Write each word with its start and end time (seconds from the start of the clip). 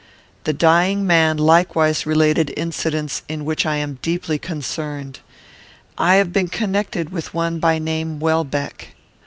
"The 0.45 0.53
dying 0.53 1.05
man 1.05 1.37
likewise 1.37 2.07
related 2.07 2.51
incidents 2.57 3.21
in 3.27 3.45
which 3.45 3.67
I 3.67 3.75
am 3.75 3.99
deeply 4.01 4.39
concerned. 4.39 5.19
I 5.95 6.15
have 6.15 6.33
been 6.33 6.47
connected 6.47 7.11
with 7.11 7.35
one 7.35 7.59
by 7.59 7.77
name 7.77 8.19
Welbeck. 8.19 8.95